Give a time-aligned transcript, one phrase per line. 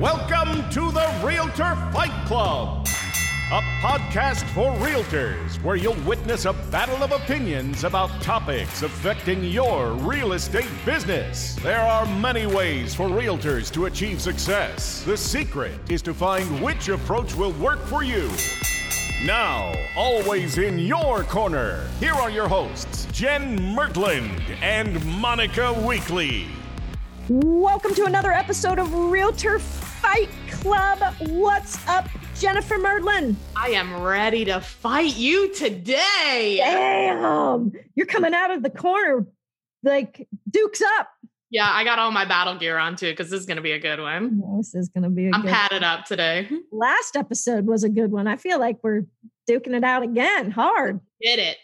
[0.00, 2.86] Welcome to the Realtor Fight Club,
[3.50, 9.92] a podcast for realtors where you'll witness a battle of opinions about topics affecting your
[9.92, 11.54] real estate business.
[11.62, 15.02] There are many ways for realtors to achieve success.
[15.04, 18.30] The secret is to find which approach will work for you.
[19.24, 26.48] Now, always in your corner, here are your hosts, Jen Mertland and Monica Weekly.
[27.28, 29.58] Welcome to another episode of Realtor
[30.06, 31.00] Fight Club.
[31.30, 33.36] What's up, Jennifer Merlin?
[33.56, 36.58] I am ready to fight you today.
[36.60, 39.26] Damn, you're coming out of the corner
[39.82, 41.08] like Duke's up.
[41.50, 43.72] Yeah, I got all my battle gear on too because this is going to be
[43.72, 44.40] a good one.
[44.58, 45.26] This is going to be.
[45.26, 46.48] i I'm padded up today.
[46.70, 48.28] Last episode was a good one.
[48.28, 49.06] I feel like we're
[49.50, 51.00] duking it out again, hard.
[51.20, 51.56] Get it.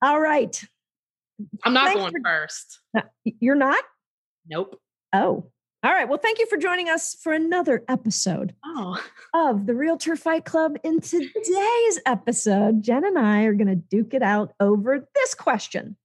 [0.00, 0.58] All right.
[1.64, 2.78] I'm not Thanks going for, first.
[2.96, 3.84] Uh, you're not.
[4.48, 4.80] Nope.
[5.12, 5.50] Oh,
[5.84, 6.08] all right.
[6.08, 8.98] Well, thank you for joining us for another episode oh.
[9.34, 10.78] of the Realtor Fight Club.
[10.82, 15.96] In today's episode, Jen and I are going to duke it out over this question.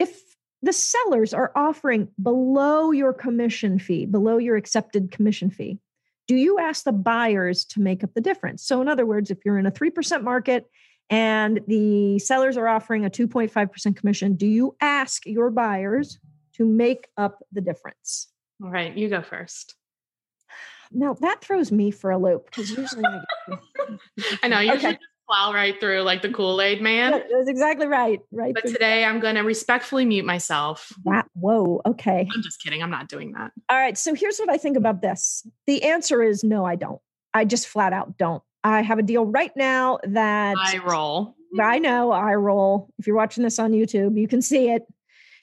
[0.00, 0.20] If
[0.62, 5.78] the sellers are offering below your commission fee, below your accepted commission fee,
[6.26, 8.64] do you ask the buyers to make up the difference?
[8.64, 10.68] So, in other words, if you're in a 3% market
[11.08, 16.18] and the sellers are offering a 2.5% commission, do you ask your buyers
[16.54, 18.28] to make up the difference.
[18.62, 19.74] All right, you go first.
[20.92, 23.20] Now that throws me for a loop because usually I,
[24.42, 24.98] I know you okay.
[25.28, 27.12] plow right through like the Kool Aid man.
[27.12, 28.20] That's exactly right.
[28.30, 28.54] Right.
[28.54, 30.92] But today I'm going to respectfully mute myself.
[31.04, 31.80] That, whoa.
[31.86, 32.28] Okay.
[32.34, 32.82] I'm just kidding.
[32.82, 33.52] I'm not doing that.
[33.70, 33.96] All right.
[33.96, 35.46] So here's what I think about this.
[35.66, 37.00] The answer is no, I don't.
[37.32, 38.42] I just flat out don't.
[38.62, 41.36] I have a deal right now that I roll.
[41.60, 42.90] I know I roll.
[42.98, 44.82] If you're watching this on YouTube, you can see it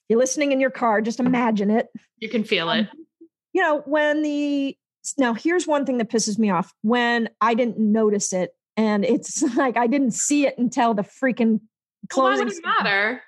[0.09, 1.87] you're listening in your car, just imagine it.
[2.17, 2.79] You can feel it.
[2.79, 2.98] Um,
[3.59, 4.77] you know, when the
[5.17, 9.41] now here's one thing that pisses me off when I didn't notice it and it's
[9.57, 11.59] like I didn't see it until the freaking
[12.09, 12.37] closing.
[12.37, 13.21] Well, why would it matter?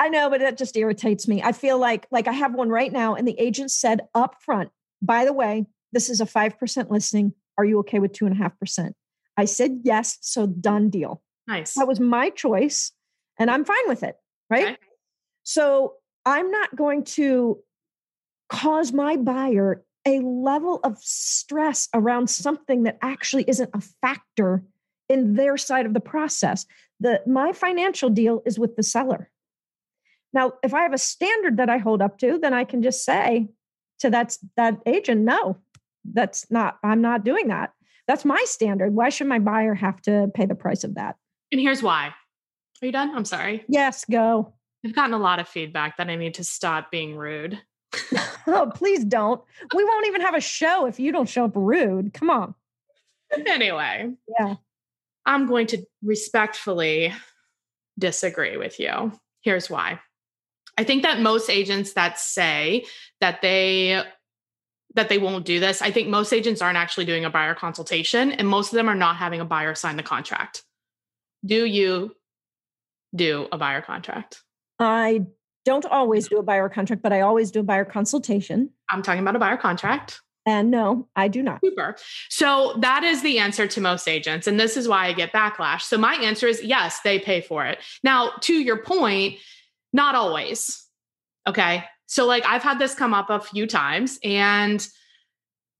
[0.00, 1.40] I know, but that just irritates me.
[1.40, 4.70] I feel like like I have one right now, and the agent said up front,
[5.00, 7.32] by the way, this is a five percent listing.
[7.56, 8.96] Are you okay with two and a half percent?
[9.36, 11.22] I said yes, so done deal.
[11.46, 11.74] Nice.
[11.74, 12.90] That was my choice,
[13.38, 14.16] and I'm fine with it.
[14.50, 14.66] Right.
[14.66, 14.76] Okay.
[15.44, 15.94] So
[16.26, 17.60] I'm not going to
[18.48, 24.62] cause my buyer a level of stress around something that actually isn't a factor
[25.08, 26.66] in their side of the process.
[27.00, 29.30] The my financial deal is with the seller.
[30.32, 33.04] Now, if I have a standard that I hold up to, then I can just
[33.04, 33.48] say
[34.00, 35.58] to that that agent, no,
[36.04, 37.72] that's not I'm not doing that.
[38.06, 38.94] That's my standard.
[38.94, 41.16] Why should my buyer have to pay the price of that?
[41.50, 42.12] And here's why.
[42.82, 43.14] Are you done?
[43.14, 43.64] I'm sorry.
[43.68, 44.52] Yes, go.
[44.84, 47.58] I've gotten a lot of feedback that I need to stop being rude.
[48.46, 49.42] oh, please don't.
[49.74, 52.14] We won't even have a show if you don't show up rude.
[52.14, 52.54] Come on.
[53.46, 54.12] Anyway.
[54.38, 54.54] Yeah.
[55.26, 57.12] I'm going to respectfully
[57.98, 59.12] disagree with you.
[59.42, 60.00] Here's why.
[60.76, 62.84] I think that most agents that say
[63.20, 64.02] that they
[64.94, 68.30] that they won't do this, I think most agents aren't actually doing a buyer consultation
[68.30, 70.62] and most of them are not having a buyer sign the contract.
[71.44, 72.14] Do you
[73.14, 74.42] do a buyer contract?
[74.78, 75.26] I
[75.64, 78.70] don't always do a buyer contract, but I always do a buyer consultation.
[78.90, 80.20] I'm talking about a buyer contract.
[80.46, 81.60] And no, I do not.
[81.64, 81.96] Super.
[82.28, 84.46] So that is the answer to most agents.
[84.46, 85.82] And this is why I get backlash.
[85.82, 87.78] So my answer is yes, they pay for it.
[88.02, 89.38] Now, to your point,
[89.94, 90.86] not always.
[91.46, 91.84] Okay.
[92.06, 94.86] So, like, I've had this come up a few times and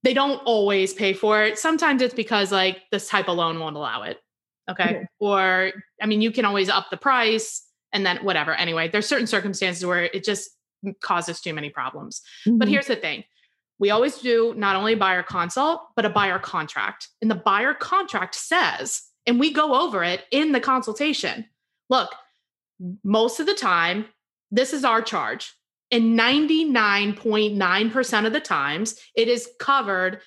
[0.03, 1.59] they don't always pay for it.
[1.59, 4.19] Sometimes it's because, like, this type of loan won't allow it.
[4.69, 4.83] Okay.
[4.83, 5.05] okay.
[5.19, 7.64] Or, I mean, you can always up the price
[7.95, 8.53] and then whatever.
[8.53, 10.49] Anyway, there's certain circumstances where it just
[11.01, 12.21] causes too many problems.
[12.45, 12.57] Mm-hmm.
[12.57, 13.23] But here's the thing.
[13.79, 17.07] We always do not only buyer consult, but a buyer contract.
[17.21, 21.45] And the buyer contract says, and we go over it in the consultation.
[21.89, 22.13] Look,
[23.03, 24.07] most of the time,
[24.51, 25.53] this is our charge.
[25.89, 30.19] And 99.9% of the times, it is covered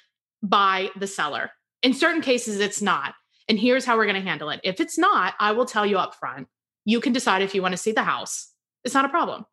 [0.43, 1.51] by the seller.
[1.83, 3.13] In certain cases, it's not.
[3.47, 4.61] And here's how we're going to handle it.
[4.65, 6.49] If it's not, I will tell you up front
[6.89, 8.51] you can decide if you want to see the house.
[8.83, 9.45] It's not a problem.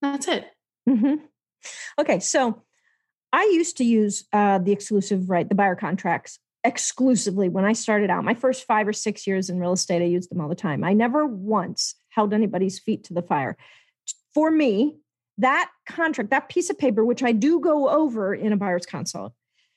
[0.00, 0.44] That's it.
[0.88, 1.24] Mm-hmm.
[1.98, 2.62] Okay, so
[3.32, 8.10] I used to use uh, the exclusive right, the buyer contracts exclusively when I started
[8.10, 8.22] out.
[8.22, 10.84] My first five or six years in real estate, I used them all the time.
[10.84, 13.56] I never once held anybody's feet to the fire.
[14.32, 14.98] For me,
[15.38, 19.32] that contract, that piece of paper, which I do go over in a buyer's consult,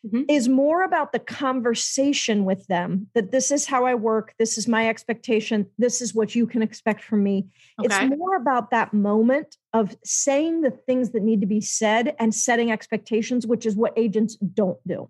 [0.05, 0.23] mm-hmm.
[0.29, 4.67] is more about the conversation with them that this is how I work, this is
[4.67, 7.47] my expectation, this is what you can expect from me.
[7.79, 8.07] Okay.
[8.07, 12.33] It's more about that moment of saying the things that need to be said and
[12.33, 15.09] setting expectations, which is what agents don't do.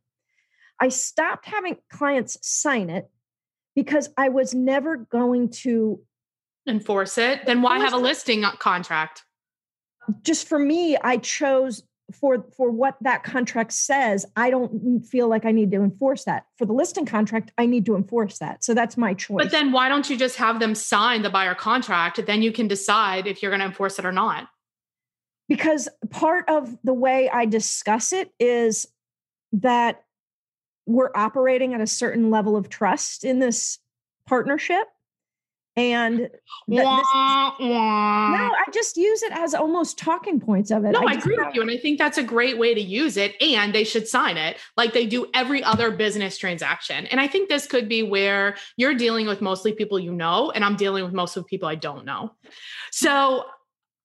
[0.79, 3.09] I stopped having clients sign it
[3.75, 6.01] because I was never going to
[6.67, 7.45] enforce it.
[7.45, 9.23] Then why have a listing contract?
[10.21, 11.83] Just for me, I chose
[12.13, 16.45] for for what that contract says i don't feel like i need to enforce that.
[16.57, 18.63] For the listing contract i need to enforce that.
[18.63, 19.43] So that's my choice.
[19.43, 22.25] But then why don't you just have them sign the buyer contract?
[22.25, 24.47] Then you can decide if you're going to enforce it or not.
[25.49, 28.87] Because part of the way i discuss it is
[29.53, 30.03] that
[30.85, 33.79] we're operating at a certain level of trust in this
[34.27, 34.87] partnership
[35.75, 36.31] and th-
[36.67, 37.05] wah, is,
[37.59, 38.29] wah.
[38.29, 40.91] no, I just use it as almost talking points of it.
[40.91, 41.61] No, I, I agree with you.
[41.61, 43.35] And I think that's a great way to use it.
[43.41, 47.07] And they should sign it like they do every other business transaction.
[47.07, 50.63] And I think this could be where you're dealing with mostly people you know, and
[50.63, 52.33] I'm dealing with most of people I don't know.
[52.91, 53.45] So,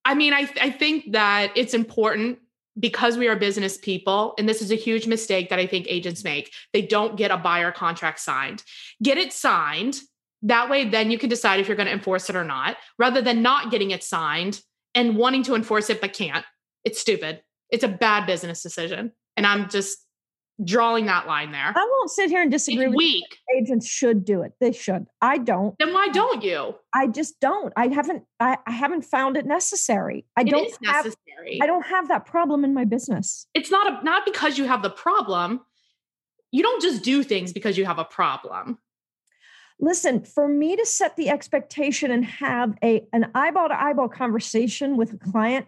[0.05, 2.38] I mean, I, I think that it's important
[2.79, 6.23] because we are business people, and this is a huge mistake that I think agents
[6.23, 8.62] make, they don't get a buyer contract signed.
[9.03, 10.00] Get it signed
[10.43, 13.20] that way, then you can decide if you're going to enforce it or not, rather
[13.20, 14.61] than not getting it signed
[14.94, 16.44] and wanting to enforce it but can't.
[16.85, 17.43] It's stupid.
[17.70, 19.12] It's a bad business decision.
[19.37, 19.99] And I'm just
[20.64, 21.73] drawing that line there.
[21.75, 23.38] I won't sit here and disagree it's with weak.
[23.49, 23.61] You.
[23.61, 24.52] Agents should do it.
[24.61, 25.06] They should.
[25.20, 25.76] I don't.
[25.79, 26.75] Then why don't you?
[26.94, 27.73] I just don't.
[27.76, 30.25] I haven't I, I haven't found it necessary.
[30.37, 31.61] I it don't have, necessary.
[31.62, 33.46] I don't have that problem in my business.
[33.55, 35.61] It's not a, not because you have the problem.
[36.50, 38.79] You don't just do things because you have a problem
[39.81, 44.97] listen for me to set the expectation and have a an eyeball to eyeball conversation
[44.97, 45.67] with a client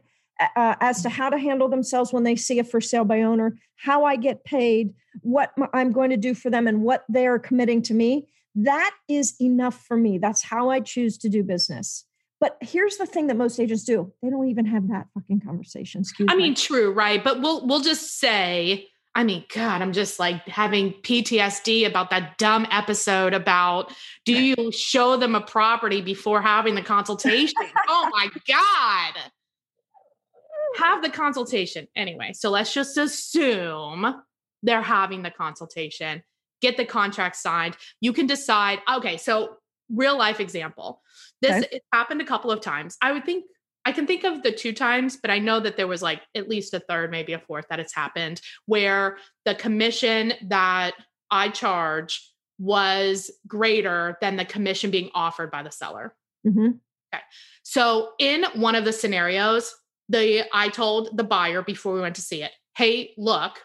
[0.56, 3.56] uh, as to how to handle themselves when they see a for sale by owner
[3.76, 4.92] how i get paid
[5.22, 9.34] what i'm going to do for them and what they're committing to me that is
[9.40, 10.18] enough for me.
[10.18, 12.04] That's how i choose to do business.
[12.40, 14.12] But here's the thing that most agents do.
[14.22, 16.02] They don't even have that fucking conversation.
[16.02, 17.22] Excuse i mean true right?
[17.22, 22.38] But we'll we'll just say I mean, God, I'm just like having PTSD about that
[22.38, 23.92] dumb episode about
[24.24, 24.54] do eh.
[24.56, 27.54] you show them a property before having the consultation?
[27.88, 29.30] oh my God.
[30.76, 31.88] Have the consultation.
[31.96, 34.22] Anyway, so let's just assume
[34.62, 36.22] they're having the consultation,
[36.62, 37.76] get the contract signed.
[38.00, 39.56] You can decide, okay, so
[39.92, 41.02] real life example.
[41.42, 41.80] This okay.
[41.92, 42.96] happened a couple of times.
[43.02, 43.44] I would think
[43.90, 46.48] I can think of the two times, but I know that there was like at
[46.48, 50.92] least a third, maybe a fourth that it's happened where the commission that
[51.28, 52.24] I charge
[52.60, 56.14] was greater than the commission being offered by the seller.
[56.46, 56.68] Mm-hmm.
[57.12, 57.22] Okay.
[57.64, 59.74] So in one of the scenarios,
[60.08, 63.58] the I told the buyer before we went to see it, hey, look,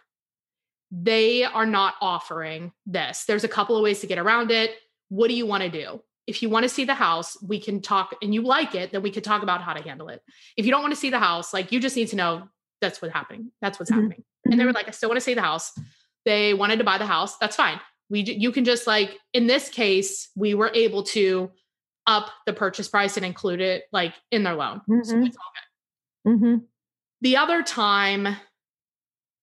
[0.92, 3.26] they are not offering this.
[3.26, 4.72] There's a couple of ways to get around it.
[5.10, 6.02] What do you want to do?
[6.28, 9.02] If you want to see the house, we can talk and you like it, then
[9.02, 10.22] we could talk about how to handle it.
[10.58, 12.48] If you don't want to see the house, like you just need to know
[12.82, 13.52] that's what's happening.
[13.62, 14.02] That's what's mm-hmm.
[14.02, 14.24] happening.
[14.46, 14.76] And they were mm-hmm.
[14.76, 15.72] like, I still want to see the house.
[16.26, 17.38] They wanted to buy the house.
[17.38, 17.80] That's fine.
[18.10, 21.52] We, you can just like, in this case, we were able to
[22.08, 24.82] up the purchase price and include it like in their loan.
[24.90, 25.04] Mm-hmm.
[25.04, 26.32] So it's all good.
[26.32, 26.56] Mm-hmm.
[27.22, 28.36] The other time,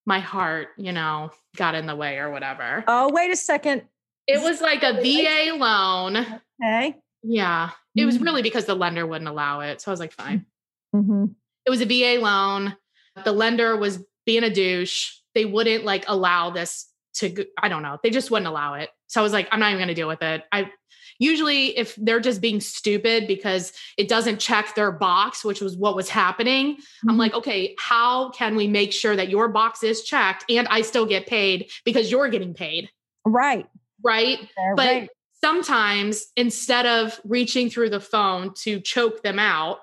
[0.07, 2.85] my heart, you know, got in the way or whatever.
[2.87, 3.83] Oh, wait a second.
[4.29, 6.41] It was like a VA loan.
[6.63, 6.97] Okay.
[7.23, 7.71] Yeah.
[7.95, 8.07] It mm-hmm.
[8.07, 9.81] was really because the lender wouldn't allow it.
[9.81, 10.47] So I was like, fine.
[10.95, 11.27] Mm-hmm.
[11.67, 12.77] It was a VA loan.
[13.25, 15.13] The lender was being a douche.
[15.35, 17.99] They wouldn't like allow this to, I don't know.
[18.03, 18.91] They just wouldn't allow it.
[19.07, 20.45] So I was like, I'm not even going to deal with it.
[20.51, 20.71] I
[21.19, 25.95] usually, if they're just being stupid because it doesn't check their box, which was what
[25.95, 27.11] was happening, mm-hmm.
[27.11, 30.83] I'm like, okay, how can we make sure that your box is checked and I
[30.83, 32.89] still get paid because you're getting paid?
[33.25, 33.69] Right
[34.03, 34.39] right?
[34.77, 35.11] but right.
[35.43, 39.79] Sometimes instead of reaching through the phone to choke them out,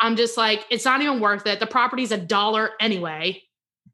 [0.00, 1.60] I'm just like, it's not even worth it.
[1.60, 3.42] The property's a dollar anyway.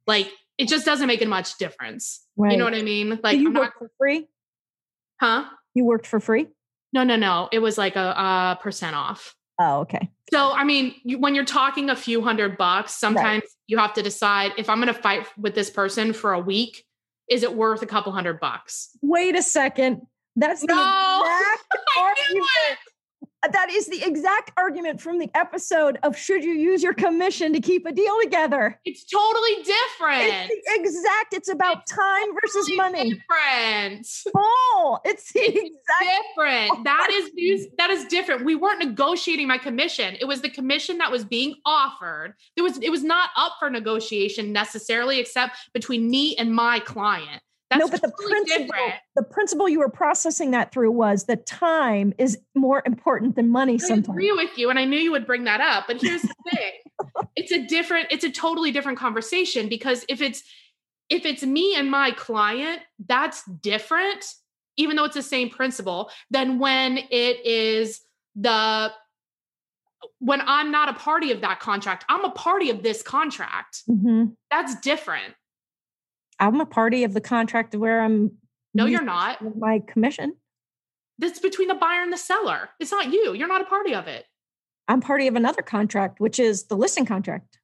[0.07, 2.25] Like it just doesn't make a much difference.
[2.37, 2.53] Right.
[2.53, 3.21] You know what I mean?
[3.23, 4.27] Like you I'm worked not, for free?
[5.21, 5.45] Huh?
[5.75, 6.49] You worked for free?
[6.93, 7.49] No, no, no.
[7.53, 9.35] It was like a, a percent off.
[9.61, 10.09] Oh, okay.
[10.33, 13.51] So, I mean, you, when you're talking a few hundred bucks, sometimes right.
[13.67, 16.85] you have to decide if I'm going to fight with this person for a week,
[17.29, 18.91] is it worth a couple hundred bucks?
[19.03, 20.07] Wait a second.
[20.39, 22.79] That's the no, exact argument.
[23.43, 27.53] Uh, that is the exact argument from the episode of should you use your commission
[27.53, 28.81] to keep a deal together?
[28.85, 30.51] It's totally different.
[30.51, 31.35] It's exact.
[31.35, 33.15] It's about it's time versus money.
[33.15, 34.09] Different.
[34.37, 36.85] Oh, it's the it's exact different.
[36.85, 38.45] That is that is different.
[38.45, 40.17] We weren't negotiating my commission.
[40.21, 42.35] It was the commission that was being offered.
[42.57, 47.43] It was it was not up for negotiation necessarily, except between me and my client.
[47.71, 48.95] That's no, but totally the principle, different.
[49.15, 53.75] the principle you were processing that through was that time is more important than money.
[53.75, 55.85] I Sometimes agree with you, and I knew you would bring that up.
[55.87, 56.73] But here's the thing:
[57.37, 60.43] it's a different, it's a totally different conversation because if it's
[61.11, 64.25] if it's me and my client, that's different,
[64.77, 68.01] even though it's the same principle, than when it is
[68.35, 68.93] the
[70.21, 72.05] when I'm not a party of that contract.
[72.09, 73.83] I'm a party of this contract.
[73.89, 74.37] Mhm.
[74.51, 75.35] That's different.
[76.41, 78.33] I'm a party of the contract where I'm.
[78.75, 79.57] No, you're not.
[79.57, 80.35] My commission.
[81.19, 82.69] That's between the buyer and the seller.
[82.79, 83.35] It's not you.
[83.35, 84.25] You're not a party of it.
[84.87, 87.59] I'm party of another contract, which is the listing contract.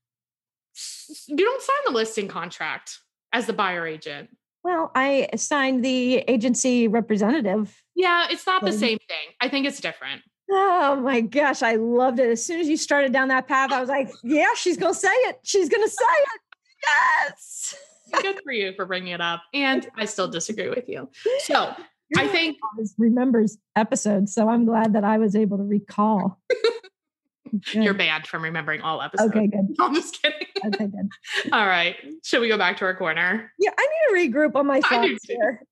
[1.26, 2.98] You don't sign the listing contract
[3.32, 4.30] as the buyer agent.
[4.64, 7.80] Well, I signed the agency representative.
[7.94, 9.34] Yeah, it's not the same thing.
[9.40, 10.22] I think it's different.
[10.50, 12.28] Oh my gosh, I loved it.
[12.30, 14.98] As soon as you started down that path, I was like, yeah, she's going to
[14.98, 15.38] say it.
[15.44, 16.04] She's going to say
[16.34, 16.40] it.
[16.82, 17.74] Yes.
[18.22, 19.42] Good for you for bringing it up.
[19.52, 21.08] And I still disagree with you.
[21.40, 21.74] So
[22.16, 26.40] I think always remembers episodes, so I'm glad that I was able to recall.
[27.72, 29.34] You're banned from remembering all episodes.
[29.34, 29.46] okay.
[29.46, 29.76] Good.
[29.80, 30.46] I'm just kidding.
[30.66, 31.52] Okay, good.
[31.52, 31.96] All right.
[32.24, 33.52] Should we go back to our corner?
[33.58, 35.62] Yeah, I need to regroup on my thoughts here.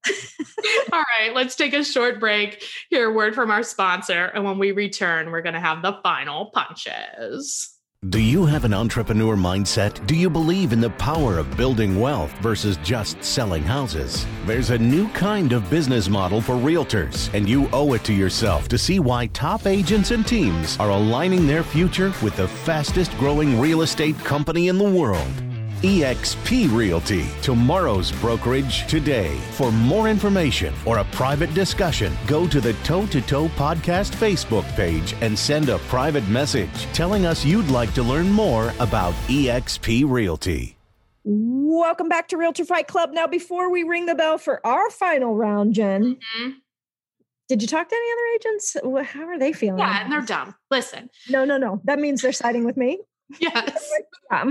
[0.92, 1.34] All right.
[1.34, 4.26] Let's take a short break, hear a word from our sponsor.
[4.26, 7.71] And when we return, we're going to have the final punches.
[8.08, 10.04] Do you have an entrepreneur mindset?
[10.08, 14.26] Do you believe in the power of building wealth versus just selling houses?
[14.44, 18.66] There's a new kind of business model for realtors, and you owe it to yourself
[18.70, 23.60] to see why top agents and teams are aligning their future with the fastest growing
[23.60, 25.51] real estate company in the world.
[25.82, 29.36] eXp Realty, tomorrow's brokerage today.
[29.52, 34.64] For more information or a private discussion, go to the Toe to Toe Podcast Facebook
[34.76, 40.08] page and send a private message telling us you'd like to learn more about eXp
[40.08, 40.76] Realty.
[41.24, 43.10] Welcome back to Realtor Fight Club.
[43.12, 46.54] Now, before we ring the bell for our final round, Jen, Mhm.
[47.48, 48.76] did you talk to any other agents?
[49.12, 49.80] How are they feeling?
[49.80, 50.54] Yeah, and they're dumb.
[50.70, 51.10] Listen.
[51.28, 51.80] No, no, no.
[51.84, 53.00] That means they're siding with me.
[53.40, 53.90] Yes.
[54.30, 54.44] Yeah,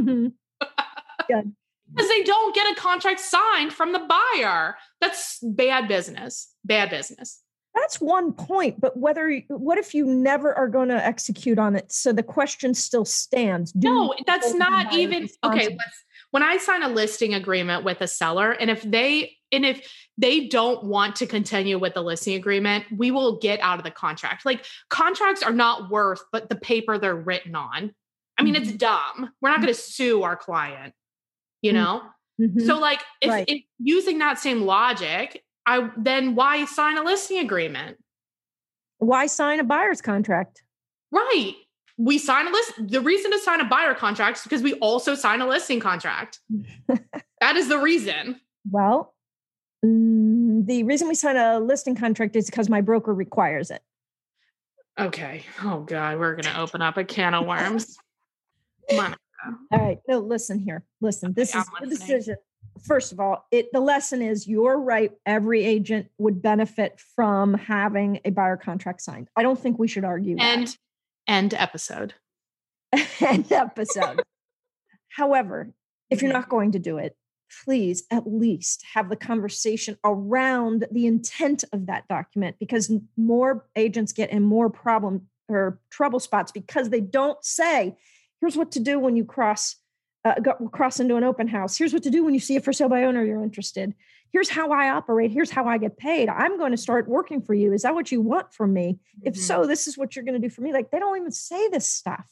[1.94, 4.76] Because they don't get a contract signed from the buyer.
[5.02, 6.54] That's bad business.
[6.64, 7.42] Bad business.
[7.76, 11.92] That's one point, but whether what if you never are going to execute on it?
[11.92, 13.72] So the question still stands.
[13.72, 15.70] Do No, that's not even okay.
[15.70, 19.90] Let's, when I sign a listing agreement with a seller, and if they and if
[20.18, 23.92] they don't want to continue with the listing agreement, we will get out of the
[23.92, 24.46] contract.
[24.46, 27.94] Like contracts are not worth but the paper they're written on.
[28.38, 28.64] I mean, Mm-hmm.
[28.64, 29.30] it's dumb.
[29.42, 30.94] We're not going to sue our client,
[31.62, 31.76] you Mhm.
[31.76, 32.04] know.
[32.40, 32.66] Mhm.
[32.66, 33.46] So, like, if, Right.
[33.48, 37.98] if using that same logic, I then why sign a listing agreement?
[39.04, 40.62] why sign a buyer's contract?
[41.12, 41.56] Right.
[41.98, 42.74] We sign a list.
[42.88, 46.40] The reason to sign a buyer contract is because we also sign a listing contract.
[47.42, 48.40] that is the reason.
[48.70, 49.16] Well,
[49.84, 53.82] mm, the reason we sign a listing contract is because my broker requires it.
[55.00, 55.44] Okay.
[55.64, 57.98] Oh God, we're gonna open up a can of worms.
[58.88, 59.16] Come on.
[59.72, 59.98] All right.
[60.08, 60.84] No, listen here.
[61.02, 61.90] Listen, this is listening.
[61.90, 62.36] decision.
[62.86, 65.12] First of all, it the lesson is you're right.
[65.26, 69.30] Every agent would benefit from having a buyer contract signed.
[69.36, 70.76] I don't think we should argue that.
[71.28, 72.14] End episode.
[73.20, 74.22] end episode.
[75.10, 75.74] However,
[76.10, 76.36] if you're Mhm.
[76.36, 77.16] not going to do it,
[77.66, 84.14] please at least have the conversation around the intent of that document because more agents
[84.14, 87.98] get in more problem or trouble spots because they don't say,
[88.42, 89.76] here's what to do when you cross
[90.24, 91.78] uh, go, cross into an open house.
[91.78, 93.94] Here's what to do when you see a for sale by owner you're interested.
[94.32, 95.32] Here's how I operate.
[95.32, 96.30] Here's how I get paid.
[96.30, 97.74] I'm going to start working for you.
[97.74, 99.00] Is that what you want from me?
[99.24, 99.40] If Mhm.
[99.40, 100.74] so, this is what you're going to do for me.
[100.74, 102.28] Like they don't even say this stuff.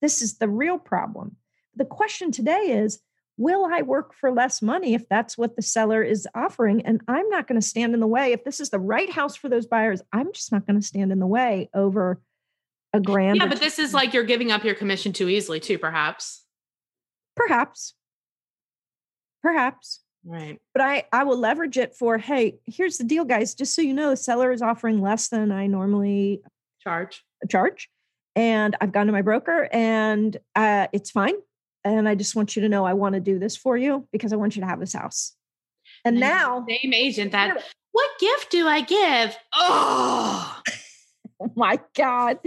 [0.00, 1.36] This is the real problem.
[1.76, 3.00] The question today is
[3.38, 6.82] Will I work for less money if that's what the seller is offering?
[6.82, 8.32] And I'm not going to stand in the way.
[8.32, 11.10] If this is the right house for those buyers, I'm just not going to stand
[11.12, 12.20] in the way over
[12.92, 13.38] a grand.
[13.38, 16.44] Yeah, but this is like you're giving up your commission too easily, too, perhaps.
[17.36, 17.94] perhaps,
[19.42, 20.00] perhaps.
[20.24, 20.60] Right.
[20.72, 23.54] But I, I will leverage it for hey, here's the deal, guys.
[23.54, 26.42] Just so you know, the seller is offering less than I normally
[26.80, 27.24] Charge.
[27.48, 27.88] charge
[28.34, 31.34] and i've gone to my broker and uh, it's fine
[31.84, 34.32] and i just want you to know i want to do this for you because
[34.32, 35.36] i want you to have this house
[36.04, 39.36] and then now same agent that what gift do I give?
[39.54, 40.51] Oh
[41.42, 42.38] oh my god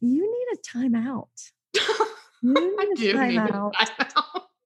[0.00, 1.28] you need a timeout
[1.76, 3.72] I do need a timeout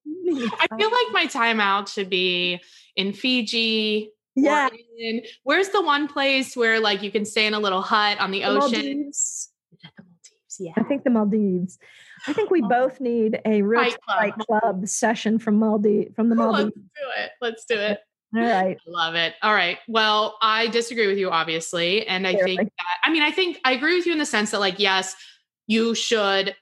[0.06, 2.61] need a I feel like my timeout should be
[2.97, 4.11] in Fiji.
[4.35, 4.68] yeah
[4.99, 8.30] in- where's the one place where like you can stay in a little hut on
[8.30, 8.71] the, the ocean?
[9.02, 9.50] Maldives.
[9.83, 10.56] The Maldives?
[10.59, 10.73] Yeah.
[10.76, 11.78] i think the maldives
[12.26, 12.68] i think we Oh.
[12.68, 14.18] both need a real Fight Club.
[14.18, 17.30] fight club session from maldives from the Oh, maldives Let's do it.
[17.42, 17.99] Let's do it.
[18.37, 18.78] All right.
[18.87, 19.35] Love it.
[19.43, 19.78] All right.
[19.88, 22.07] Well, I disagree with you, obviously.
[22.07, 24.50] And I think that, I mean, I think I agree with you in the sense
[24.50, 25.16] that, like, yes,
[25.66, 26.55] you should,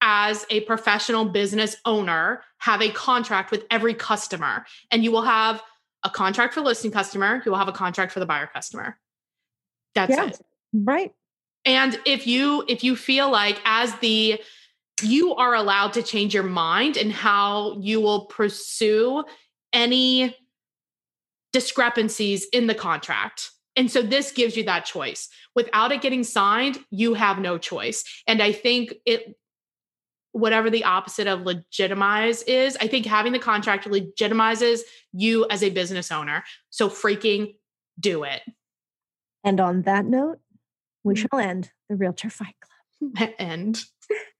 [0.00, 4.64] as a professional business owner, have a contract with every customer.
[4.90, 5.62] And you will have
[6.04, 8.98] a contract for listing customer, you will have a contract for the buyer customer.
[9.94, 10.40] That's yeah, it.
[10.72, 11.12] Right.
[11.64, 14.40] And if you if you feel like as the
[15.02, 19.24] you are allowed to change your mind and how you will pursue
[19.72, 20.34] any
[21.56, 23.50] discrepancies in the contract.
[23.76, 25.30] And so this gives you that choice.
[25.54, 28.04] Without it getting signed, you have no choice.
[28.26, 29.34] And I think it,
[30.32, 34.80] whatever the opposite of legitimize is, I think having the contract legitimizes
[35.14, 36.44] you as a business owner.
[36.68, 37.54] So freaking
[37.98, 38.42] do it.
[39.42, 40.40] And on that note,
[41.04, 41.16] we mm.
[41.16, 43.30] shall end the Realtor Fight Club.
[43.38, 43.80] end.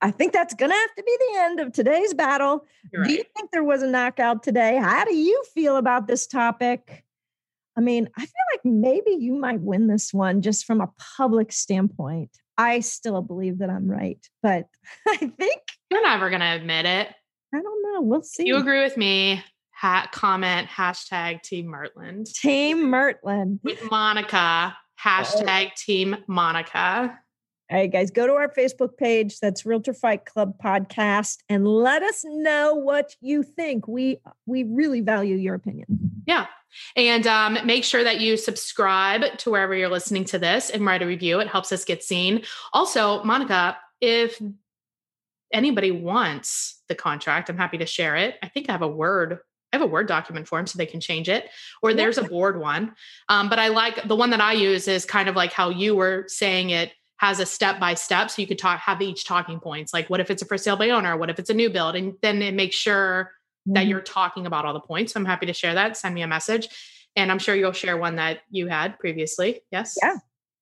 [0.00, 2.66] I think that's going to have to be the end of today's battle.
[2.94, 3.08] Right.
[3.08, 4.76] Do you think there was a knockout today?
[4.76, 7.04] How do you feel about this topic?
[7.76, 11.52] I mean, I feel like maybe you might win this one just from a public
[11.52, 12.30] standpoint.
[12.58, 14.66] I still believe that I'm right, but
[15.08, 17.08] I think you're never going to admit it.
[17.54, 18.00] I don't know.
[18.00, 18.46] We'll see.
[18.46, 19.42] You agree with me?
[19.70, 22.32] Hat comment hashtag Team Mertland.
[22.32, 24.74] Team Mertland with Monica.
[24.74, 25.08] Oh.
[25.08, 27.18] Hashtag Team Monica.
[27.68, 29.40] All right, guys, go to our Facebook page.
[29.40, 33.88] That's Realtor Fight Club podcast, and let us know what you think.
[33.88, 35.86] We we really value your opinion.
[36.28, 36.46] Yeah,
[36.94, 41.02] and um, make sure that you subscribe to wherever you're listening to this and write
[41.02, 41.40] a review.
[41.40, 42.44] It helps us get seen.
[42.72, 44.40] Also, Monica, if
[45.52, 48.36] anybody wants the contract, I'm happy to share it.
[48.44, 49.40] I think I have a word
[49.72, 51.50] I have a Word document for them so they can change it,
[51.82, 52.94] or there's a board one.
[53.28, 55.96] Um, but I like the one that I use is kind of like how you
[55.96, 59.58] were saying it has a step by step so you could talk have each talking
[59.58, 59.92] points.
[59.92, 61.16] Like what if it's a for sale by owner?
[61.16, 61.96] What if it's a new build?
[61.96, 63.32] And then it makes sure
[63.66, 63.74] mm-hmm.
[63.74, 65.12] that you're talking about all the points.
[65.12, 65.96] So i'm happy to share that.
[65.96, 66.68] Send me a message
[67.14, 69.60] and i'm sure you'll share one that you had previously.
[69.70, 69.96] Yes?
[70.02, 70.16] Yeah.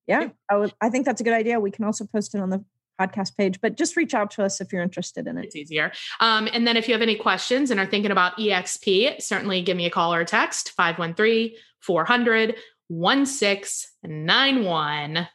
[0.06, 0.28] Yeah.
[0.50, 1.58] I, would, I think that's a good idea.
[1.58, 2.64] We can also post it on the
[3.00, 5.46] podcast page but just reach out to us if you're interested in it.
[5.46, 5.90] It's easier.
[6.20, 9.76] Um, and then if you have any questions and are thinking about exp certainly give
[9.76, 12.54] me a call or a text 513 400
[12.88, 15.28] 1691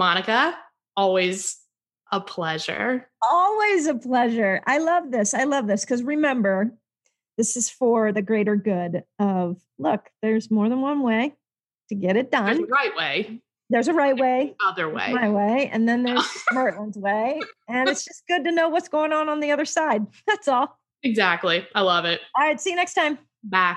[0.00, 0.56] Monica,
[0.96, 1.58] always
[2.10, 3.06] a pleasure.
[3.30, 4.62] Always a pleasure.
[4.66, 5.34] I love this.
[5.34, 6.72] I love this because remember,
[7.36, 11.34] this is for the greater good of look, there's more than one way
[11.90, 12.46] to get it done.
[12.46, 13.42] There's a right way.
[13.68, 14.54] There's a right way.
[14.66, 15.12] Other way.
[15.12, 15.68] My way.
[15.70, 17.42] And then there's Mertland's way.
[17.68, 20.06] And it's just good to know what's going on on the other side.
[20.26, 20.78] That's all.
[21.02, 21.68] Exactly.
[21.74, 22.22] I love it.
[22.38, 22.58] All right.
[22.58, 23.18] See you next time.
[23.44, 23.76] Bye.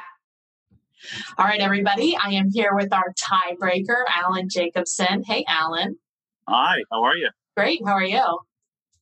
[1.38, 2.16] All right, everybody.
[2.16, 5.22] I am here with our tiebreaker, Alan Jacobson.
[5.26, 5.98] Hey, Alan.
[6.48, 7.30] Hi, how are you?
[7.56, 7.82] Great.
[7.86, 8.40] How are you?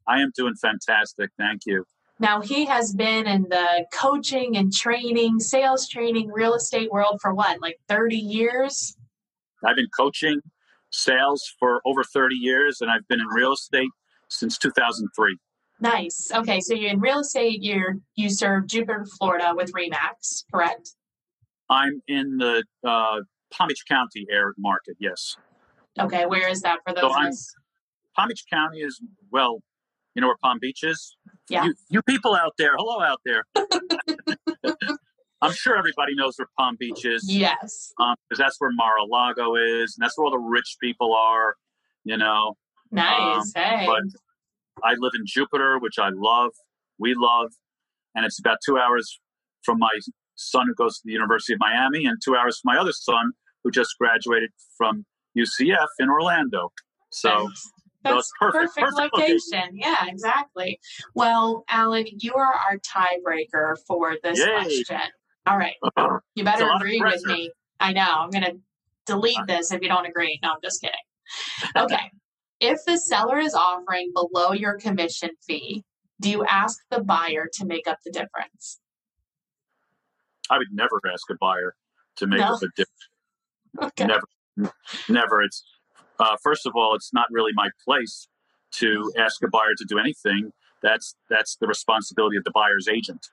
[0.08, 1.32] I am doing fantastic.
[1.38, 1.86] Thank you.
[2.20, 7.34] Now, he has been in the coaching and training, sales training, real estate world for
[7.34, 8.96] what, like 30 years?
[9.66, 10.42] I've been coaching
[10.92, 13.90] sales for over 30 years, and I've been in real estate
[14.28, 15.38] since 2003.
[15.80, 16.30] Nice.
[16.34, 17.64] Okay, so you're in real estate.
[17.64, 20.92] You're you serve Jupiter, Florida, with Remax, correct?
[21.72, 24.96] I'm in the uh, Palm Beach County air market.
[25.00, 25.38] Yes.
[26.00, 27.12] Okay, where is that for those?
[27.12, 27.60] So
[28.16, 29.02] Palm Beach County is
[29.32, 29.62] well,
[30.16, 31.16] you know where Palm Beach is.
[31.50, 31.66] Yeah.
[31.66, 33.46] You, you people out there, hello out there.
[35.42, 37.26] I'm sure everybody knows where Palm Beach is.
[37.28, 37.92] Yes.
[37.98, 41.56] Because um, that's where Mar-a-Lago is, and that's where all the rich people are.
[42.04, 42.56] You know.
[42.92, 43.54] Nice.
[43.56, 43.86] Um, hey.
[43.88, 44.04] But
[44.84, 46.52] I live in Jupiter, which I love.
[47.00, 47.52] We love,
[48.16, 49.20] and it's about two hours
[49.64, 49.92] from my
[50.36, 53.32] son who goes to the University of Miami, and two hours from my other son
[53.64, 55.06] who just graduated from
[55.38, 56.72] UCF in Orlando.
[57.10, 57.50] So
[58.04, 59.38] that's, perfect, perfect, perfect location.
[59.54, 59.70] location.
[59.74, 60.80] Yeah, exactly.
[61.14, 64.46] Well, Alan, you are our tiebreaker for this Yay.
[64.46, 65.02] question.
[65.48, 65.76] All right.
[65.98, 67.52] Uh, you better agree with me.
[67.80, 68.08] I know.
[68.08, 68.58] I'm going to
[69.06, 70.40] delete this if you don't agree.
[70.42, 70.96] No, I'm just kidding.
[71.76, 72.12] Okay.
[72.60, 75.84] if the seller is offering below your commission fee,
[76.20, 78.80] do you ask the buyer to make up the difference?
[80.50, 81.76] I would never ask a buyer
[82.18, 82.54] to make no.
[82.54, 82.88] up a difference.
[83.82, 84.06] Okay.
[84.06, 84.28] Never
[85.10, 85.42] never.
[85.42, 85.64] It's
[86.20, 88.28] uh, first of all, it's not really my place
[88.74, 90.52] to ask a buyer to do anything.
[90.82, 93.28] That's that's the responsibility of the buyer's agent.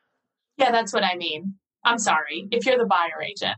[0.56, 1.54] Yeah, that's what I mean.
[1.84, 2.48] I'm sorry.
[2.50, 3.56] If you're the buyer agent.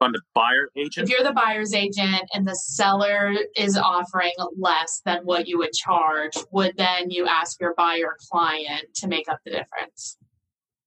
[0.00, 1.08] I'm the buyer agent.
[1.08, 5.72] If you're the buyer's agent and the seller is offering less than what you would
[5.72, 10.18] charge, would then you ask your buyer client to make up the difference?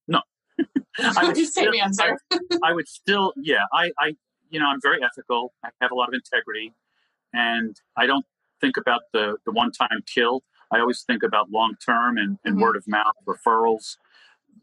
[0.06, 0.20] No.
[0.98, 2.18] I would still, answer.
[2.30, 3.64] I, I, would still, yeah.
[3.72, 4.12] I, I
[4.50, 5.52] you know, I'm very ethical.
[5.64, 6.72] I have a lot of integrity,
[7.32, 8.24] and I don't
[8.60, 10.42] think about the the one time kill.
[10.72, 12.62] I always think about long term and, and mm-hmm.
[12.62, 13.96] word of mouth referrals.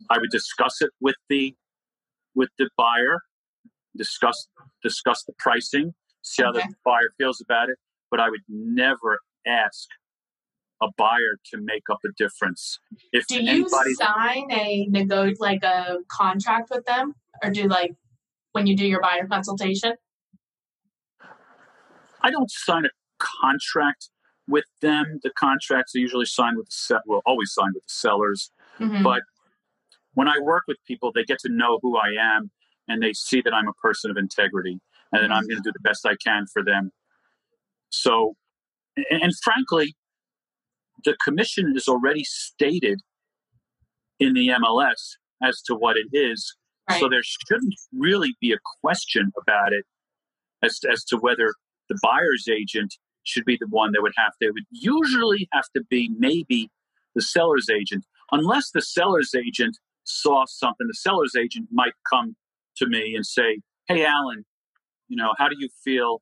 [0.10, 1.56] I would discuss it with the
[2.36, 3.21] with the buyer,
[3.95, 4.48] discuss
[4.84, 7.78] discuss the pricing, see how the buyer feels about it.
[8.12, 9.88] But I would never ask
[10.82, 12.80] a buyer to make up a difference.
[13.12, 17.95] If Do you anybody, sign a nego like a contract with them, or do like
[18.56, 19.94] when you do your buyer consultation?
[22.22, 22.89] I don't sign a
[23.20, 24.10] contract
[24.48, 25.20] with them.
[25.24, 28.52] The contracts are usually signed with the se- well, always signed with the sellers.
[28.80, 29.04] Mhm.
[29.04, 29.24] But
[30.13, 32.52] when I work with people, they get to know who I am
[32.88, 34.80] and they see that I'm a person of integrity
[35.12, 36.91] and that I'm going to do the best I can for them.
[37.89, 38.36] So,
[38.96, 39.96] and, and frankly,
[41.04, 43.02] the commission is already stated
[44.20, 46.56] in the MLS as to what it is.
[46.89, 47.00] Right.
[47.00, 49.86] So there shouldn't really be a question about it
[50.62, 51.54] as to, as to whether
[51.89, 54.48] the buyer's agent should be the one that would have to.
[54.48, 56.69] It would usually have to be maybe
[57.15, 60.86] the seller's agent, unless the seller's agent saw something.
[60.88, 62.36] The seller's agent might come
[62.78, 64.45] to me and say, "Hey, Alan,
[65.08, 66.21] you know, how do you feel?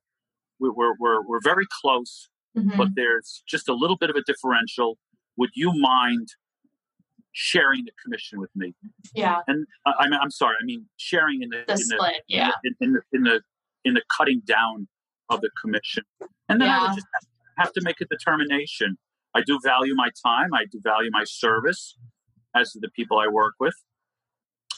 [0.60, 2.76] We're we're we're, we're very close, Mhm.
[2.76, 4.96] but there's just a little bit of a differential.
[5.36, 6.28] Would you mind?"
[7.36, 8.74] Sharing the commission with me,
[9.12, 10.54] yeah, and I, I'm, I'm sorry.
[10.60, 12.22] I mean sharing in the, the in the split.
[12.28, 13.40] Yeah, in, in the in the
[13.84, 14.86] in the cutting down
[15.30, 16.04] of the commission,
[16.48, 17.06] and then I would just
[17.58, 18.96] have to make a determination.
[19.34, 20.54] I do value my time.
[20.54, 21.96] I do value my service,
[22.54, 23.74] as the people I work with.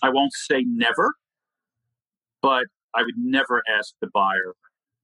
[0.03, 1.14] I won't say never,
[2.42, 2.64] but
[2.95, 4.55] I would never ask the buyer.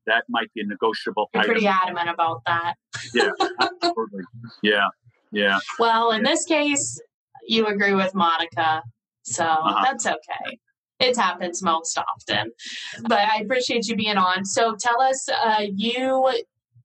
[0.06, 1.52] That might be a negotiable you're item.
[1.52, 2.74] pretty adamant about that.
[3.14, 4.24] Yeah, absolutely.
[4.62, 4.88] Yeah,
[5.30, 5.58] yeah.
[5.78, 7.00] Well, in this case,
[7.46, 8.82] you agree with Monica,
[9.22, 9.84] so Uh-huh.
[9.84, 10.58] that's okay.
[10.98, 12.52] It happens most often,
[13.08, 14.44] but I appreciate you being on.
[14.44, 16.32] So tell us, uh, you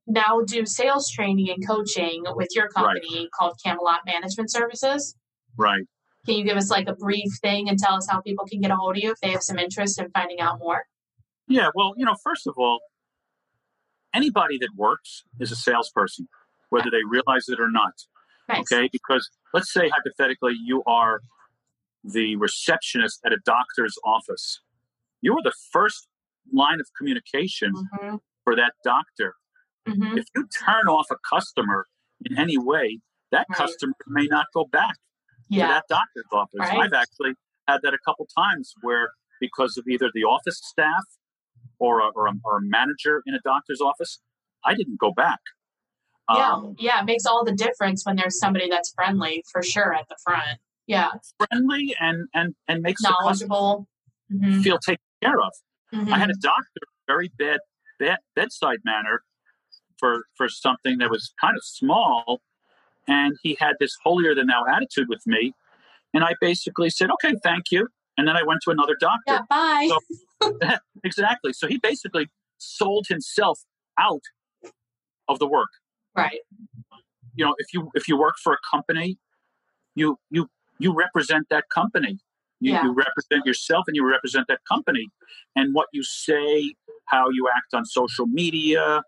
[0.07, 5.15] now do sales training and coaching with your company called Camelot Management Services.
[5.55, 5.83] Right.
[6.25, 8.71] Can you give us like a brief thing and tell us how people can get
[8.71, 10.85] a hold of you if they have some interest in finding out more?
[11.47, 12.79] Yeah, well, you know, first of all,
[14.13, 16.27] anybody that works is a salesperson,
[16.69, 17.93] whether they realize it or not.
[18.49, 18.71] Nice.
[18.71, 21.19] Okay, because let's say hypothetically you are
[22.03, 24.61] the receptionist at a doctor's office.
[25.21, 26.07] You are the first
[26.53, 29.35] line of communication hmm for that doctor.
[29.85, 31.85] hmm If you turn off a customer
[32.23, 32.99] in any way,
[33.31, 33.57] that Right.
[33.57, 34.95] customer may not go back
[35.51, 36.59] to that doctor's office.
[36.61, 36.79] Right.
[36.79, 37.33] I've actually
[37.67, 39.09] had that a couple times where
[39.41, 41.03] because of either the office staff
[41.79, 44.19] or a, or a, or a manager in a doctor's office,
[44.63, 45.39] I didn't go back.
[46.33, 46.51] Yeah.
[46.53, 47.01] Um, yeah.
[47.01, 50.59] It makes all the difference when there's somebody that's friendly for sure at the front.
[50.87, 51.11] Yeah.
[51.49, 53.87] friendly and and and makes Knowledgeable.
[54.29, 55.51] hmm feel taken care of.
[55.93, 57.59] hmm I had a doctor, very bad,
[57.99, 59.21] bad bedside manner
[59.99, 62.41] for for something that was kind of small,
[63.07, 65.53] and he had this holier than thou attitude with me,
[66.13, 67.87] and I basically said, "Okay, thank you,"
[68.17, 69.23] and then I went to another doctor.
[69.27, 69.41] Yeah.
[69.49, 69.89] Bye.
[70.41, 70.57] So-
[71.03, 71.51] exactly.
[71.53, 72.27] So he basically
[72.59, 73.59] sold himself
[73.99, 74.21] out
[75.27, 75.69] of the work.
[76.17, 76.39] Right.
[77.35, 79.17] You know, if you if you work for a company,
[79.95, 80.49] you you
[80.79, 82.19] you represent that company.
[82.59, 82.83] You, Yeah.
[82.83, 85.05] you represent yourself and you represent that company.
[85.55, 86.73] And what you say,
[87.05, 89.03] how you act on social media.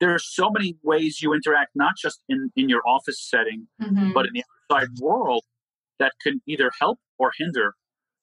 [0.00, 4.12] There are so many ways you interact, not just in, in your office setting, hmm
[4.12, 5.44] but in the outside world
[5.98, 7.74] that can either help or hinder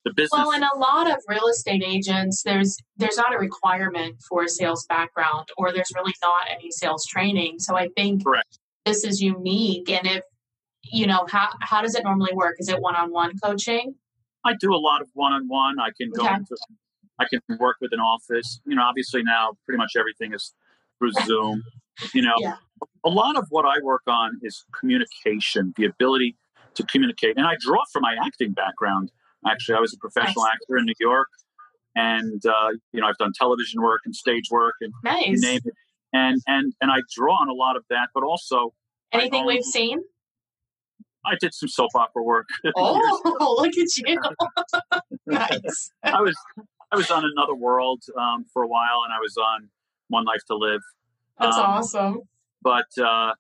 [0.05, 0.31] the business.
[0.33, 4.49] Well, and a lot of real estate agents, there's there's not a requirement for a
[4.49, 7.59] sales background, or there's really not any sales training.
[7.59, 8.59] So I think Correct.
[8.85, 9.89] this is unique.
[9.89, 10.23] And if
[10.83, 12.55] you know how how does it normally work?
[12.59, 13.95] Is it one on one coaching?
[14.45, 15.79] I do a lot of one-on-one.
[15.79, 16.35] I can go Okay.
[16.35, 16.55] into,
[17.17, 18.61] I can work with an office.
[18.67, 20.53] You know, obviously now pretty much everything is
[20.99, 21.63] through Zoom.
[22.13, 22.57] You know, Yeah.
[23.03, 26.35] a lot of what I work on is communication, the ability
[26.75, 29.11] to communicate, and I draw from my acting background.
[29.47, 30.53] Actually, I was a professional Nice.
[30.61, 31.27] actor in New York,
[31.95, 34.91] and uh, you know, I've done television work and stage work, and
[35.25, 35.73] you name it.
[36.13, 38.73] And and and I draw on a lot of that, but also
[39.11, 39.99] Anything own- we've seen?
[41.27, 42.45] I did some soap opera work.
[42.75, 44.19] Oh, look at you!
[45.25, 45.91] nice.
[46.03, 46.35] I was
[46.91, 49.69] I was on Another World um, for a while, and I was on
[50.09, 50.81] One Life to Live.
[51.39, 52.19] That's Um, awesome.
[52.61, 53.33] But uh,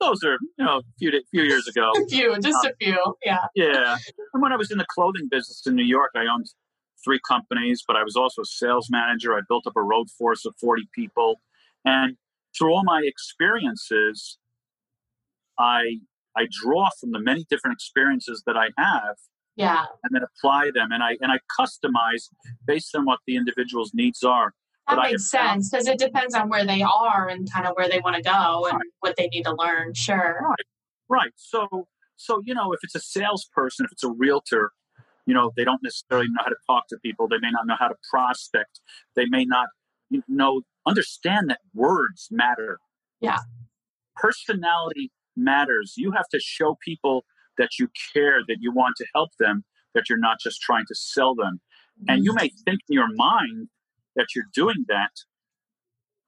[0.00, 1.90] those are you know a few few years ago.
[1.96, 2.98] A few, just a few.
[3.24, 3.44] Yeah.
[3.54, 3.96] Yeah,
[4.34, 6.46] and when I was in the clothing business in New York, I owned
[7.04, 9.34] three companies, but I was also a sales manager.
[9.34, 11.40] I built up a road force of forty people,
[11.84, 12.16] and
[12.56, 14.38] through all my experiences,
[15.58, 15.98] I
[16.36, 19.16] I draw from the many different experiences that I have
[19.56, 19.84] Yeah.
[20.04, 22.28] and then apply them and I and I customize
[22.66, 24.52] based on what the individual's needs are.
[24.90, 27.88] That But makes sense because it depends on where they are and kind of where
[27.88, 29.94] they want to go and what they need to learn.
[29.94, 30.40] Sure.
[31.08, 31.32] Right.
[31.36, 34.72] So so you know if it's a salesperson, if it's a realtor,
[35.26, 37.28] you know, they don't necessarily know how to talk to people.
[37.28, 38.80] They may not know how to prospect.
[39.16, 39.68] They may not
[40.10, 42.78] you know understand that words matter.
[43.20, 43.38] Yeah.
[44.16, 45.94] Personality matters.
[45.96, 47.24] You have to show people
[47.58, 50.94] that you care, that you want to help them, that you're not just trying to
[50.94, 51.60] sell them.
[52.08, 52.44] And you mm-hmm.
[52.44, 53.68] may think in your mind
[54.16, 55.10] that you're doing that,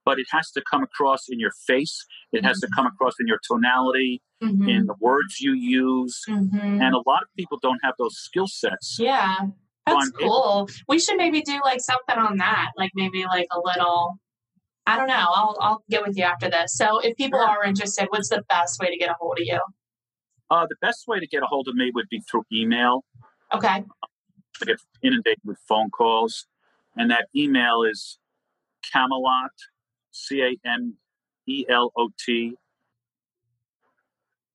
[0.05, 2.05] but it has to come across in your face.
[2.31, 4.67] It has to come across in your tonality, mm-hmm.
[4.67, 6.21] in the words you use.
[6.27, 6.81] Mm-hmm.
[6.81, 8.97] And a lot of people don't have those skill sets.
[8.99, 9.35] Yeah.
[9.85, 10.69] That's cool.
[10.87, 14.17] we should maybe do like something on that, like maybe like a little.
[14.85, 15.13] I don't know.
[15.13, 16.73] I'll I'll get with you after this.
[16.73, 19.59] So if people are interested, what's the best way to get a hold of you?
[20.49, 23.03] Uh, the best way to get a hold of me would be through email.
[23.53, 23.83] Okay.
[24.61, 26.45] I get inundated with phone calls,
[26.95, 28.19] and that email is
[28.91, 29.51] Camelot,
[30.11, 30.97] C A M
[31.47, 32.55] E L O T,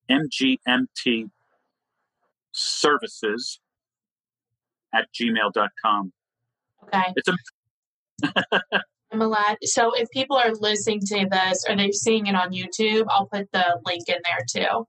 [0.08, 1.26] M G M T
[2.52, 3.60] services
[4.94, 6.12] at gmail.com.
[6.84, 7.14] Okay.
[7.16, 8.80] It's a
[9.16, 9.56] glad.
[9.62, 13.50] So if people are listening to this or they're seeing it on YouTube, I'll put
[13.52, 14.86] the link in there too.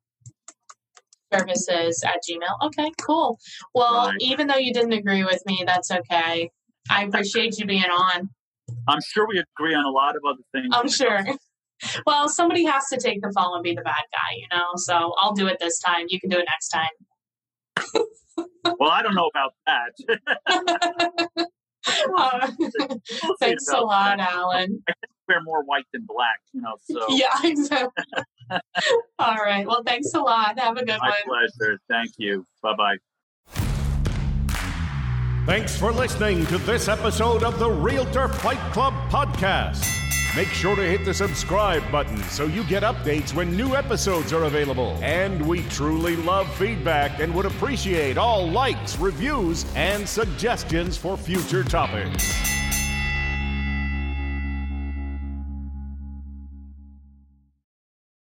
[1.31, 2.67] Services at Gmail.
[2.67, 3.37] Okay, cool.
[3.75, 4.17] Well, right.
[4.19, 6.49] even though you didn't agree with me, that's okay.
[6.89, 8.29] I appreciate you being on.
[8.87, 10.69] I'm sure we agree on a lot of other things.
[10.71, 11.25] I'm sure.
[12.05, 14.71] Well, somebody has to take the fall and be the bad guy, you know?
[14.75, 16.05] So I'll do it this time.
[16.09, 18.03] You can do it next time.
[18.79, 21.47] well, I don't know about that.
[22.17, 22.51] uh,
[23.39, 24.31] thanks a lot, that.
[24.31, 24.83] Alan.
[24.87, 26.75] I think we're more white than black, you know.
[26.89, 28.03] So yeah, exactly.
[29.19, 29.65] All right.
[29.65, 30.59] Well, thanks a lot.
[30.59, 31.11] Have a good My one.
[31.27, 31.79] My pleasure.
[31.89, 32.45] Thank you.
[32.61, 32.97] Bye bye.
[35.45, 39.83] Thanks for listening to this episode of the Realtor Fight Club podcast.
[40.35, 44.43] Make sure to hit the subscribe button so you get updates when new episodes are
[44.43, 44.99] available.
[45.01, 51.63] And we truly love feedback and would appreciate all likes, reviews, and suggestions for future
[51.63, 52.31] topics.